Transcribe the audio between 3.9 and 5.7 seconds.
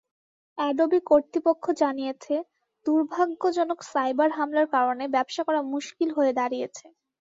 cyber হামলার কারণে ব্যবসা করা